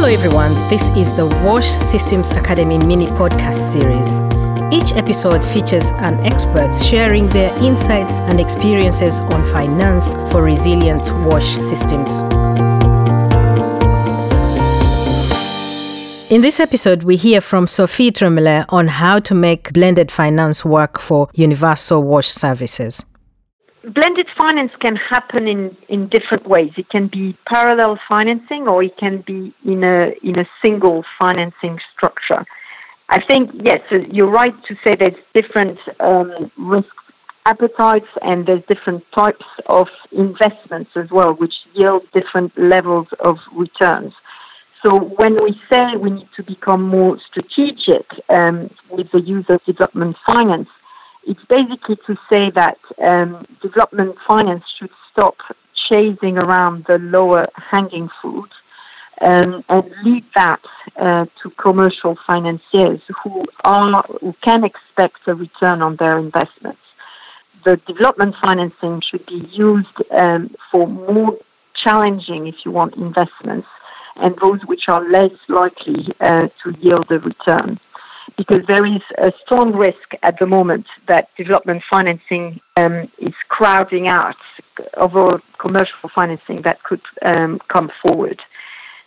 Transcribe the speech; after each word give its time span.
Hello, 0.00 0.10
everyone. 0.10 0.54
This 0.70 0.88
is 0.96 1.14
the 1.14 1.26
Wash 1.44 1.68
Systems 1.68 2.30
Academy 2.30 2.78
mini 2.78 3.06
podcast 3.08 3.56
series. 3.70 4.18
Each 4.72 4.96
episode 4.96 5.44
features 5.44 5.90
an 5.90 6.18
expert 6.20 6.74
sharing 6.74 7.26
their 7.26 7.54
insights 7.62 8.18
and 8.20 8.40
experiences 8.40 9.20
on 9.20 9.44
finance 9.52 10.14
for 10.32 10.42
resilient 10.42 11.14
wash 11.26 11.44
systems. 11.44 12.22
In 16.32 16.40
this 16.40 16.60
episode, 16.60 17.02
we 17.02 17.16
hear 17.16 17.42
from 17.42 17.66
Sophie 17.66 18.10
Trémolet 18.10 18.64
on 18.70 18.88
how 18.88 19.18
to 19.18 19.34
make 19.34 19.70
blended 19.74 20.10
finance 20.10 20.64
work 20.64 20.98
for 20.98 21.28
universal 21.34 22.02
wash 22.02 22.28
services. 22.28 23.04
Blended 23.82 24.28
finance 24.28 24.72
can 24.76 24.96
happen 24.96 25.48
in, 25.48 25.76
in 25.88 26.06
different 26.08 26.46
ways. 26.46 26.72
It 26.76 26.90
can 26.90 27.06
be 27.06 27.34
parallel 27.46 27.98
financing 28.08 28.68
or 28.68 28.82
it 28.82 28.96
can 28.98 29.22
be 29.22 29.54
in 29.64 29.84
a, 29.84 30.14
in 30.22 30.38
a 30.38 30.46
single 30.62 31.04
financing 31.18 31.80
structure. 31.92 32.44
I 33.08 33.20
think, 33.20 33.50
yes, 33.54 33.80
you're 33.90 34.30
right 34.30 34.54
to 34.64 34.76
say 34.84 34.94
there's 34.96 35.14
different 35.32 35.78
um, 35.98 36.50
risk 36.58 36.94
appetites 37.46 38.08
and 38.22 38.46
there's 38.46 38.64
different 38.66 39.10
types 39.12 39.46
of 39.66 39.88
investments 40.12 40.96
as 40.96 41.10
well, 41.10 41.32
which 41.32 41.64
yield 41.72 42.06
different 42.12 42.56
levels 42.58 43.08
of 43.20 43.40
returns. 43.52 44.12
So 44.82 44.98
when 44.98 45.42
we 45.42 45.60
say 45.70 45.96
we 45.96 46.10
need 46.10 46.28
to 46.36 46.42
become 46.42 46.82
more 46.82 47.18
strategic 47.18 48.06
um, 48.28 48.70
with 48.90 49.10
the 49.10 49.20
use 49.20 49.46
of 49.48 49.64
development 49.64 50.16
finance, 50.26 50.68
it's 51.24 51.44
basically 51.44 51.96
to 52.06 52.16
say 52.28 52.50
that 52.50 52.78
um, 52.98 53.46
development 53.60 54.16
finance 54.26 54.68
should 54.68 54.90
stop 55.10 55.36
chasing 55.74 56.38
around 56.38 56.84
the 56.86 56.98
lower 56.98 57.48
hanging 57.54 58.08
fruit 58.20 58.52
um, 59.20 59.64
and 59.68 59.92
leave 60.02 60.24
that 60.34 60.64
uh, 60.96 61.26
to 61.40 61.50
commercial 61.50 62.16
financiers 62.26 63.00
who 63.22 63.44
are 63.64 64.02
who 64.20 64.34
can 64.40 64.64
expect 64.64 65.26
a 65.26 65.34
return 65.34 65.82
on 65.82 65.96
their 65.96 66.18
investments. 66.18 66.80
The 67.64 67.76
development 67.76 68.36
financing 68.36 69.00
should 69.00 69.26
be 69.26 69.40
used 69.52 70.02
um, 70.10 70.54
for 70.70 70.86
more 70.86 71.36
challenging, 71.74 72.46
if 72.46 72.64
you 72.64 72.70
want, 72.70 72.96
investments 72.96 73.68
and 74.16 74.36
those 74.36 74.64
which 74.66 74.88
are 74.88 75.08
less 75.08 75.32
likely 75.48 76.08
uh, 76.20 76.48
to 76.62 76.70
yield 76.80 77.10
a 77.10 77.18
return. 77.18 77.80
Because 78.40 78.64
there 78.66 78.86
is 78.86 79.02
a 79.18 79.34
strong 79.42 79.68
risk 79.86 80.08
at 80.22 80.38
the 80.38 80.46
moment 80.46 80.86
that 81.08 81.28
development 81.36 81.82
financing 81.84 82.44
um, 82.80 82.96
is 83.18 83.34
crowding 83.56 84.08
out 84.08 84.40
overall 84.96 85.40
commercial 85.58 86.08
financing 86.08 86.62
that 86.62 86.82
could 86.82 87.02
um, 87.20 87.58
come 87.74 87.92
forward. 88.02 88.40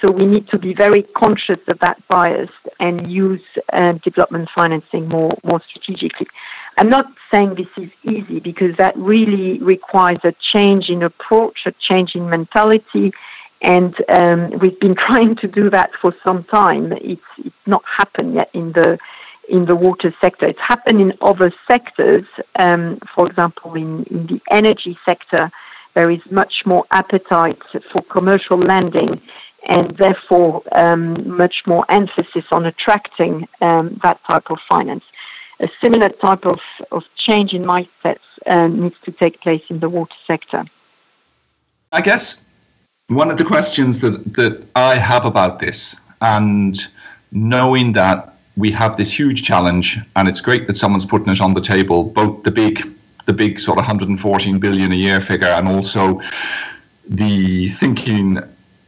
So 0.00 0.10
we 0.10 0.26
need 0.26 0.46
to 0.48 0.58
be 0.58 0.74
very 0.74 1.02
conscious 1.22 1.60
of 1.68 1.78
that 1.78 2.06
bias 2.08 2.50
and 2.78 3.10
use 3.10 3.46
uh, 3.72 3.92
development 3.92 4.50
financing 4.50 5.08
more, 5.08 5.32
more 5.42 5.62
strategically. 5.62 6.26
I'm 6.76 6.90
not 6.90 7.06
saying 7.30 7.54
this 7.54 7.74
is 7.78 7.90
easy 8.02 8.40
because 8.40 8.76
that 8.76 8.94
really 8.98 9.58
requires 9.60 10.18
a 10.22 10.32
change 10.32 10.90
in 10.90 11.02
approach, 11.02 11.64
a 11.64 11.72
change 11.72 12.14
in 12.14 12.28
mentality, 12.28 13.14
and 13.64 13.94
um, 14.10 14.50
we've 14.58 14.78
been 14.78 14.94
trying 15.08 15.34
to 15.36 15.48
do 15.48 15.68
that 15.70 15.94
for 15.94 16.14
some 16.22 16.44
time. 16.44 16.92
It's, 16.92 17.22
it's 17.38 17.66
not 17.66 17.82
happened 17.84 18.34
yet 18.34 18.50
in 18.52 18.72
the 18.72 18.98
in 19.46 19.66
the 19.66 19.76
water 19.76 20.14
sector. 20.22 20.46
It's 20.46 20.60
happened 20.60 21.02
in 21.02 21.12
other 21.20 21.52
sectors. 21.68 22.24
Um, 22.56 22.98
for 23.14 23.26
example, 23.26 23.74
in, 23.74 24.04
in 24.04 24.26
the 24.26 24.40
energy 24.50 24.96
sector, 25.04 25.52
there 25.92 26.10
is 26.10 26.20
much 26.30 26.64
more 26.64 26.86
appetite 26.92 27.60
for 27.92 28.00
commercial 28.04 28.56
lending 28.56 29.20
and 29.66 29.90
therefore 29.98 30.62
um, 30.72 31.36
much 31.36 31.66
more 31.66 31.84
emphasis 31.90 32.46
on 32.52 32.64
attracting 32.64 33.46
um, 33.60 34.00
that 34.02 34.22
type 34.24 34.50
of 34.50 34.60
finance. 34.60 35.04
A 35.60 35.68
similar 35.78 36.08
type 36.08 36.46
of, 36.46 36.60
of 36.90 37.04
change 37.14 37.52
in 37.52 37.64
mindsets 37.64 38.28
um, 38.46 38.80
needs 38.80 38.96
to 39.04 39.12
take 39.12 39.42
place 39.42 39.62
in 39.68 39.80
the 39.80 39.90
water 39.90 40.16
sector. 40.26 40.64
I 41.92 42.00
guess 42.00 42.42
one 43.08 43.30
of 43.30 43.36
the 43.38 43.44
questions 43.44 44.00
that, 44.00 44.34
that 44.34 44.64
I 44.74 44.96
have 44.96 45.24
about 45.24 45.58
this, 45.58 45.96
and 46.20 46.76
knowing 47.32 47.92
that 47.92 48.36
we 48.56 48.70
have 48.70 48.96
this 48.96 49.12
huge 49.16 49.42
challenge, 49.42 49.98
and 50.16 50.28
it's 50.28 50.40
great 50.40 50.66
that 50.66 50.76
someone's 50.76 51.04
putting 51.04 51.32
it 51.32 51.40
on 51.40 51.54
the 51.54 51.60
table, 51.60 52.04
both 52.04 52.42
the 52.44 52.50
big, 52.50 52.88
the 53.26 53.32
big 53.32 53.60
sort 53.60 53.78
of 53.78 53.82
114 53.82 54.58
billion 54.58 54.92
a 54.92 54.94
year 54.94 55.20
figure, 55.20 55.48
and 55.48 55.68
also 55.68 56.20
the 57.08 57.68
thinking 57.70 58.38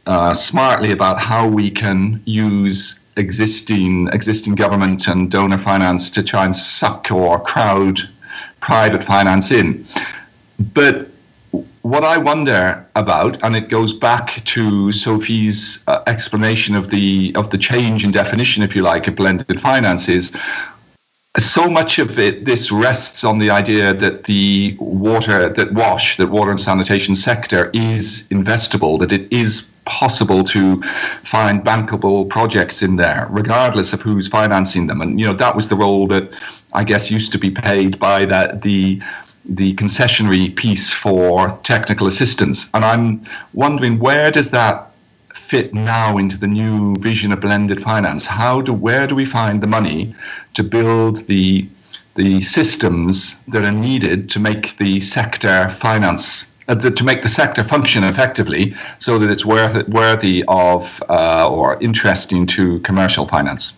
uh, 0.07 0.33
smartly 0.33 0.91
about 0.91 1.19
how 1.19 1.47
we 1.47 1.69
can 1.69 2.21
use 2.25 2.97
existing 3.17 4.07
existing 4.09 4.53
government 4.53 5.07
and 5.07 5.31
donor 5.31 5.57
finance 5.57 6.11
to 6.11 6.21
try 6.21 6.45
and 6.45 6.55
suck 6.55 7.11
or 7.11 7.39
crowd 7.39 7.99
private 8.61 9.03
finance 9.03 9.51
in. 9.51 9.85
But 10.73 11.09
what 11.87 12.03
I 12.03 12.17
wonder 12.17 12.85
about, 12.95 13.41
and 13.43 13.55
it 13.55 13.69
goes 13.69 13.93
back 13.93 14.43
to 14.45 14.91
Sophie's 14.91 15.83
uh, 15.87 16.03
explanation 16.05 16.75
of 16.75 16.89
the 16.89 17.33
of 17.35 17.49
the 17.49 17.57
change 17.57 18.03
in 18.03 18.11
definition, 18.11 18.61
if 18.61 18.75
you 18.75 18.81
like, 18.81 19.07
of 19.07 19.15
blended 19.15 19.61
finance, 19.61 20.09
is 20.09 20.31
so 21.37 21.69
much 21.69 21.99
of 21.99 22.17
it 22.19 22.45
this 22.45 22.71
rests 22.71 23.23
on 23.23 23.37
the 23.39 23.49
idea 23.49 23.93
that 23.93 24.25
the 24.25 24.75
water 24.79 25.49
that 25.49 25.71
wash 25.73 26.17
that 26.17 26.27
water 26.27 26.51
and 26.51 26.59
sanitation 26.59 27.15
sector 27.15 27.69
is 27.73 28.27
investable 28.31 28.99
that 28.99 29.13
it 29.13 29.31
is 29.31 29.69
possible 29.85 30.43
to 30.43 30.81
find 31.23 31.63
bankable 31.63 32.27
projects 32.27 32.81
in 32.81 32.95
there 32.97 33.27
regardless 33.29 33.93
of 33.93 34.01
who's 34.01 34.27
financing 34.27 34.87
them. 34.87 34.99
And 34.99 35.19
you 35.19 35.25
know 35.25 35.33
that 35.33 35.55
was 35.55 35.69
the 35.69 35.75
role 35.75 36.07
that 36.07 36.29
i 36.73 36.83
guess 36.83 37.09
used 37.09 37.31
to 37.31 37.37
be 37.37 37.51
paid 37.51 37.97
by 37.99 38.25
that 38.25 38.63
the 38.63 38.99
the 38.99 39.26
concessionary 39.75 40.55
piece 40.55 40.93
for 40.93 41.57
technical 41.63 42.07
assistance. 42.07 42.67
And 42.73 42.83
I'm 42.83 43.25
wondering 43.53 43.99
where 43.99 44.31
does 44.31 44.49
that 44.51 44.91
fit 45.33 45.73
now 45.73 46.17
into 46.17 46.37
the 46.37 46.47
new 46.47 46.95
vision 46.95 47.31
of 47.31 47.39
blended 47.39 47.81
finance? 47.81 48.25
How 48.25 48.61
do 48.61 48.73
where 48.73 49.07
do 49.07 49.15
we 49.15 49.25
find 49.25 49.61
the 49.61 49.67
money 49.67 50.13
to 50.53 50.63
build 50.63 51.25
the 51.27 51.67
the 52.15 52.41
systems 52.41 53.39
that 53.47 53.63
are 53.63 53.71
needed 53.71 54.29
to 54.31 54.39
make 54.39 54.75
the 54.77 54.99
sector 54.99 55.69
finance 55.69 56.47
uh, 56.67 56.75
to 56.75 57.03
make 57.03 57.21
the 57.21 57.29
sector 57.29 57.63
function 57.63 58.03
effectively 58.03 58.75
so 58.99 59.17
that 59.19 59.29
it's 59.29 59.45
worth, 59.45 59.87
worthy 59.87 60.43
of 60.47 61.01
uh, 61.09 61.49
or 61.49 61.81
interesting 61.81 62.45
to 62.45 62.79
commercial 62.81 63.25
finance? 63.25 63.73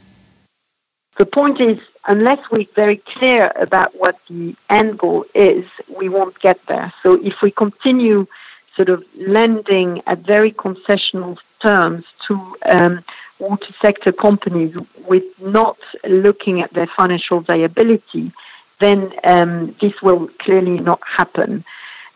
The 1.18 1.26
point 1.26 1.60
is 1.62 1.78
unless 2.08 2.40
we're 2.52 2.66
very 2.76 2.98
clear 2.98 3.52
about 3.56 3.96
what 3.96 4.18
the 4.30 4.56
end 4.70 5.00
goal 5.00 5.26
is, 5.34 5.66
we 6.00 6.10
won't 6.10 6.40
get 6.40 6.60
there. 6.68 6.94
So 7.04 7.14
if 7.24 7.42
we 7.42 7.52
continue 7.52 8.28
sort 8.76 8.90
of 8.90 9.04
lending 9.16 10.02
at 10.08 10.20
very 10.20 10.52
concessional 10.52 11.38
terms 11.60 12.06
to 12.28 12.56
um, 12.66 13.04
water 13.40 13.74
sector 13.82 14.12
companies 14.12 14.76
with 15.08 15.24
not 15.40 15.78
looking 16.06 16.62
at 16.62 16.74
their 16.74 16.88
financial 16.88 17.42
viability, 17.42 18.32
then 18.80 19.14
um, 19.24 19.76
this 19.82 20.02
will 20.02 20.30
clearly 20.40 20.80
not 20.80 21.02
happen. 21.06 21.66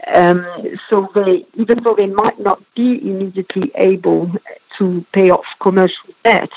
Um, 0.08 0.46
so 0.90 1.10
they, 1.16 1.46
even 1.56 1.84
though 1.84 1.96
they 1.96 2.08
might 2.08 2.40
not 2.40 2.62
be 2.76 3.02
immediately 3.10 3.72
able 3.76 4.32
to 4.78 5.06
pay 5.12 5.30
off 5.30 5.46
commercial 5.60 6.10
debt, 6.24 6.52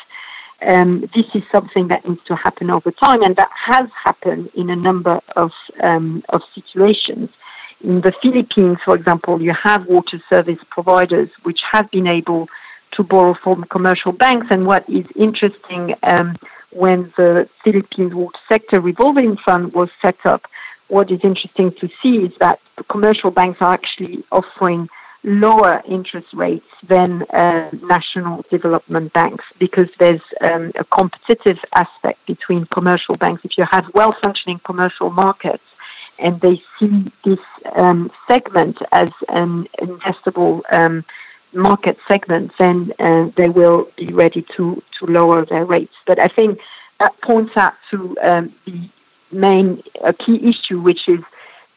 um, 0.63 1.09
this 1.15 1.27
is 1.35 1.43
something 1.53 1.89
that 1.89 2.09
needs 2.09 2.23
to 2.25 2.35
happen 2.35 2.71
over 2.71 2.91
time, 2.91 3.23
and 3.23 3.37
that 3.37 3.51
has 3.55 3.89
happened 4.05 4.51
in 4.55 4.71
a 4.71 4.77
number 4.77 5.21
of 5.37 5.53
um, 5.81 6.25
of 6.31 6.43
situations. 6.55 7.31
In 7.83 8.01
the 8.01 8.13
Philippines, 8.13 8.79
for 8.85 8.95
example, 8.95 9.43
you 9.43 9.53
have 9.53 9.87
water 9.87 10.21
service 10.31 10.59
providers 10.71 11.29
which 11.43 11.63
have 11.63 11.91
been 11.91 12.07
able 12.07 12.49
to 12.93 13.03
borrow 13.03 13.35
from 13.35 13.65
commercial 13.65 14.13
banks. 14.13 14.47
And 14.51 14.67
what 14.67 14.89
is 14.89 15.05
interesting, 15.15 15.95
um, 16.03 16.37
when 16.71 17.13
the 17.17 17.49
Philippines 17.63 18.15
Water 18.15 18.39
Sector 18.49 18.81
Revolving 18.81 19.37
Fund 19.37 19.75
was 19.75 19.91
set 20.01 20.17
up, 20.25 20.47
what 20.89 21.11
is 21.11 21.21
interesting 21.23 21.73
to 21.73 21.91
see 22.01 22.19
is 22.19 22.33
that 22.41 22.61
the 22.77 22.85
commercial 22.85 23.31
banks 23.31 23.61
are 23.61 23.75
actually 23.75 24.25
offering 24.33 24.89
lower 25.25 25.83
interest 25.89 26.33
rates 26.33 26.67
than 26.87 27.23
uh, 27.25 27.71
national 27.83 28.45
development 28.51 29.13
banks 29.13 29.45
because 29.59 29.89
there's 29.99 30.21
um, 30.41 30.73
a 30.77 30.85
competitive 30.85 31.59
aspect 31.75 32.25
between 32.27 32.67
commercial 32.67 33.17
banks. 33.17 33.45
If 33.45 33.59
you 33.59 33.65
have 33.71 33.93
well 33.95 34.13
functioning 34.13 34.61
commercial 34.65 35.11
markets 35.11 35.65
and 36.19 36.41
they 36.41 36.63
see 36.79 37.13
this 37.25 37.41
um, 37.75 38.11
segment 38.29 38.79
as 38.93 39.11
an 39.29 39.69
investable 39.81 40.63
um, 40.71 41.05
market 41.53 41.99
segment, 42.07 42.53
then 42.59 42.93
uh, 42.99 43.31
they 43.37 43.49
will 43.49 43.89
be 43.97 44.07
ready 44.09 44.43
to, 44.43 44.83
to 44.93 45.07
lower 45.07 45.45
their 45.45 45.65
rates. 45.65 45.95
But 46.07 46.19
I 46.19 46.29
think 46.29 46.61
that 47.01 47.21
points 47.21 47.57
out 47.57 47.75
to 47.91 48.17
um, 48.23 48.55
the 48.65 48.89
main 49.33 49.83
uh, 50.03 50.13
key 50.19 50.49
issue, 50.49 50.81
which 50.81 51.09
is 51.09 51.21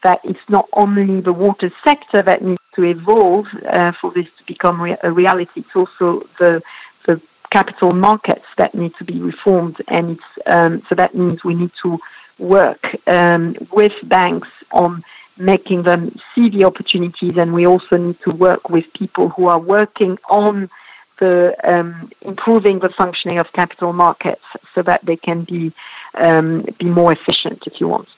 that 0.02 0.20
it's 0.24 0.48
not 0.48 0.68
only 0.72 1.20
the 1.20 1.32
water 1.32 1.70
sector 1.84 2.22
that 2.22 2.42
needs 2.42 2.60
to 2.74 2.84
evolve 2.84 3.46
uh, 3.68 3.92
for 3.92 4.10
this 4.12 4.26
to 4.38 4.44
become 4.46 4.80
re- 4.80 4.96
a 5.02 5.12
reality. 5.12 5.60
It's 5.60 5.76
also 5.76 6.26
the 6.38 6.62
the 7.06 7.20
capital 7.50 7.92
markets 7.92 8.46
that 8.56 8.74
need 8.74 8.94
to 8.96 9.04
be 9.04 9.18
reformed, 9.20 9.82
and 9.88 10.18
um, 10.46 10.82
so 10.88 10.94
that 10.94 11.14
means 11.14 11.44
we 11.44 11.54
need 11.54 11.72
to 11.82 11.98
work 12.38 12.96
um, 13.06 13.56
with 13.72 13.92
banks 14.04 14.48
on 14.72 15.04
making 15.36 15.82
them 15.82 16.14
see 16.34 16.48
the 16.48 16.64
opportunities, 16.64 17.36
and 17.36 17.52
we 17.52 17.66
also 17.66 17.96
need 17.96 18.20
to 18.22 18.30
work 18.30 18.68
with 18.70 18.92
people 18.92 19.30
who 19.30 19.46
are 19.46 19.58
working 19.58 20.18
on 20.28 20.70
the 21.18 21.54
um, 21.64 22.10
improving 22.22 22.78
the 22.78 22.88
functioning 22.88 23.38
of 23.38 23.52
capital 23.52 23.92
markets 23.92 24.44
so 24.74 24.82
that 24.82 25.04
they 25.04 25.16
can 25.16 25.44
be 25.44 25.72
um, 26.14 26.62
be 26.78 26.86
more 26.86 27.12
efficient, 27.12 27.66
if 27.66 27.80
you 27.80 27.88
want. 27.88 28.08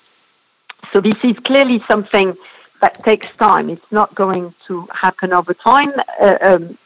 So 0.92 1.00
this 1.00 1.16
is 1.22 1.36
clearly 1.40 1.82
something 1.90 2.36
that 2.80 3.02
takes 3.04 3.26
time. 3.36 3.70
It's 3.70 3.90
not 3.90 4.14
going 4.14 4.54
to 4.66 4.86
happen 4.92 5.32
over 5.32 5.54
time 5.54 5.92
uh, 6.20 6.38
um, 6.40 6.78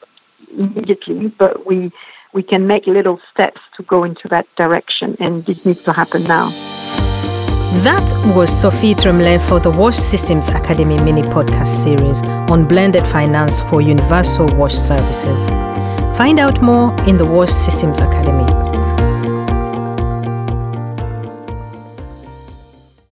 immediately, 0.56 1.29
but 1.29 1.67
we 1.67 1.93
we 2.32 2.43
can 2.43 2.67
make 2.67 2.87
little 2.87 3.19
steps 3.32 3.62
to 3.76 3.82
go 3.85 4.05
into 4.05 4.29
that 4.29 4.47
direction, 4.56 5.17
and 5.19 5.44
this 5.47 5.64
needs 5.64 5.82
to 5.85 5.93
happen 5.93 6.23
now. 6.25 6.50
That 7.82 8.06
was 8.37 8.50
Sophie 8.50 8.94
Trémolet 8.94 9.41
for 9.41 9.58
the 9.58 9.70
Wash 9.70 9.97
Systems 9.97 10.49
Academy 10.49 10.99
mini 10.99 11.23
podcast 11.23 11.69
series 11.69 12.23
on 12.50 12.69
blended 12.69 13.06
finance 13.06 13.61
for 13.61 13.81
universal 13.81 14.47
wash 14.56 14.75
services. 14.75 15.49
Find 16.17 16.38
out 16.38 16.62
more 16.62 16.94
in 17.06 17.17
the 17.17 17.25
Wash 17.26 17.50
Systems 17.50 18.00
Academy. 18.00 18.56